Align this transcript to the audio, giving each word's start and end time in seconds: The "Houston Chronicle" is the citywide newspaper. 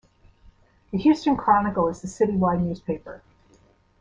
The 0.89 0.97
"Houston 0.97 1.37
Chronicle" 1.37 1.87
is 1.87 2.01
the 2.01 2.07
citywide 2.07 2.63
newspaper. 2.63 3.21